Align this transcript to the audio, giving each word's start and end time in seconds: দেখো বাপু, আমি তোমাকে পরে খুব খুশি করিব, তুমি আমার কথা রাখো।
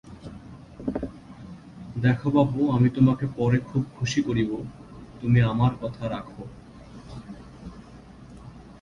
দেখো 1.95 2.27
বাপু, 2.31 2.59
আমি 2.71 2.89
তোমাকে 2.89 3.25
পরে 3.37 3.57
খুব 3.59 3.83
খুশি 3.97 4.19
করিব, 4.21 4.51
তুমি 5.21 5.39
আমার 5.41 5.71
কথা 5.81 6.03
রাখো। 6.09 6.43